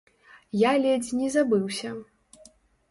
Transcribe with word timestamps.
Я 0.61 0.71
ледзь 0.85 1.11
не 1.21 1.29
забыўся. 1.37 1.89